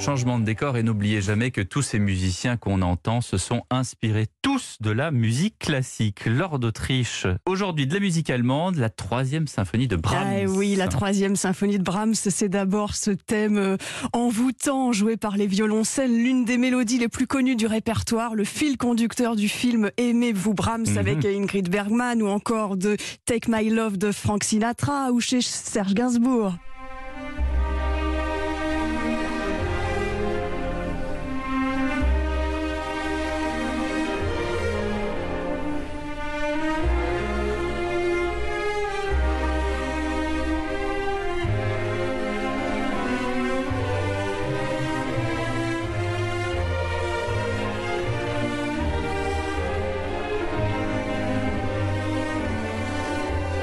[0.00, 4.28] Changement de décor et n'oubliez jamais que tous ces musiciens qu'on entend se sont inspirés
[4.40, 6.24] tous de la musique classique.
[6.24, 10.26] Lors d'Autriche, aujourd'hui de la musique allemande, la troisième symphonie de Brahms.
[10.26, 13.76] Ah oui, la troisième symphonie de Brahms, c'est d'abord ce thème euh,
[14.14, 18.78] envoûtant joué par les violoncelles, l'une des mélodies les plus connues du répertoire, le fil
[18.78, 20.98] conducteur du film Aimez-vous Brahms Mhm.
[20.98, 25.92] avec Ingrid Bergman ou encore de Take My Love de Frank Sinatra ou chez Serge
[25.92, 26.54] Gainsbourg.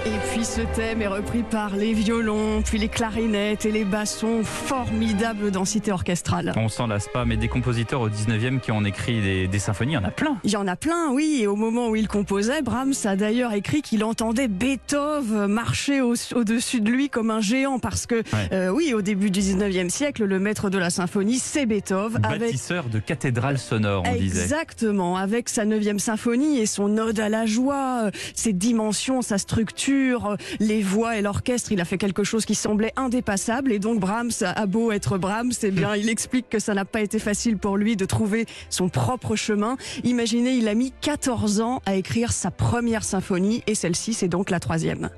[0.08, 4.42] Et puis ce thème est repris par les violons, puis les clarinettes et les bassons,
[4.44, 6.54] formidable densité orchestrale.
[6.56, 9.94] On s'en lasse pas, mais des compositeurs au 19e qui ont écrit des, des symphonies,
[9.94, 10.38] il y en a plein.
[10.46, 13.52] Il y en a plein, oui, et au moment où il composait, Brahms a d'ailleurs
[13.52, 18.50] écrit qu'il entendait Beethoven marcher au- au-dessus de lui comme un géant, parce que, Ouais.
[18.54, 22.40] euh, oui, au début du 19e siècle, le maître de la symphonie, c'est Beethoven, avec
[22.40, 24.44] Bâtisseur de cathédrales sonores, on disait.
[24.44, 29.38] Exactement, avec sa neuvième symphonie et son ode à la joie, euh, ses dimensions, sa
[29.38, 29.97] structure,
[30.60, 34.32] les voix et l'orchestre, il a fait quelque chose qui semblait indépassable et donc Brahms
[34.42, 37.78] a beau être Brahms, eh bien il explique que ça n'a pas été facile pour
[37.78, 39.78] lui de trouver son propre chemin.
[40.04, 44.50] Imaginez, il a mis 14 ans à écrire sa première symphonie et celle-ci c'est donc
[44.50, 45.10] la troisième.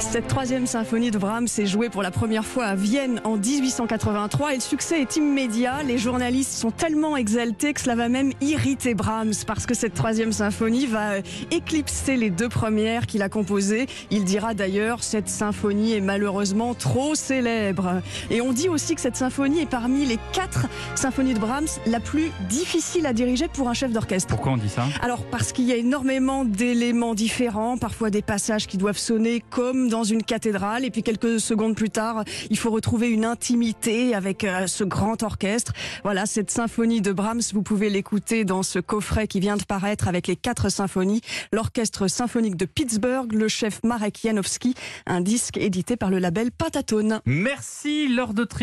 [0.00, 4.52] Cette troisième symphonie de Brahms est jouée pour la première fois à Vienne en 1883
[4.52, 5.82] et le succès est immédiat.
[5.82, 10.32] Les journalistes sont tellement exaltés que cela va même irriter Brahms parce que cette troisième
[10.32, 13.86] symphonie va euh, éclipser les deux premières qu'il a composées.
[14.12, 18.00] Il dira d'ailleurs cette symphonie est malheureusement trop célèbre.
[18.30, 21.98] Et on dit aussi que cette symphonie est parmi les quatre symphonies de Brahms la
[21.98, 24.28] plus difficile à diriger pour un chef d'orchestre.
[24.28, 24.84] Pourquoi on dit ça?
[25.02, 29.87] Alors parce qu'il y a énormément d'éléments différents, parfois des passages qui doivent sonner comme
[29.88, 34.44] dans une cathédrale, et puis quelques secondes plus tard, il faut retrouver une intimité avec
[34.44, 35.72] euh, ce grand orchestre.
[36.04, 40.08] Voilà, cette symphonie de Brahms, vous pouvez l'écouter dans ce coffret qui vient de paraître
[40.08, 41.20] avec les quatre symphonies,
[41.52, 44.74] l'orchestre symphonique de Pittsburgh, le chef Marek Janowski,
[45.06, 47.20] un disque édité par le label Pentatone.
[47.26, 48.58] Merci, Lord d'Autriche.